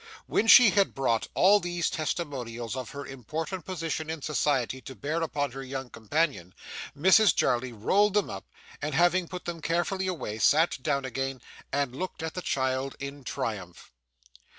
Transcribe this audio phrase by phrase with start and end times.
[0.25, 5.21] When she had brought all these testimonials of her important position in society to bear
[5.21, 6.55] upon her young companion,
[6.97, 8.47] Mrs Jarley rolled them up,
[8.81, 11.39] and having put them carefully away, sat down again,
[11.71, 13.91] and looked at the child in triumph.